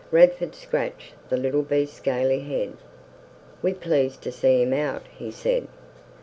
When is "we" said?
3.61-3.75